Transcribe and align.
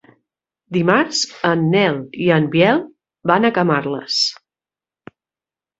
Dimarts 0.77 1.19
en 1.51 1.61
Nel 1.75 1.99
i 2.29 2.31
en 2.39 2.49
Biel 2.57 2.83
van 3.33 3.47
a 3.47 3.53
Camarles. 3.61 4.21